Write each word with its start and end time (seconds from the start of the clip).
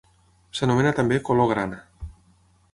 S'anomena 0.59 0.93
també 1.01 1.19
color 1.29 1.51
grana. 1.53 1.81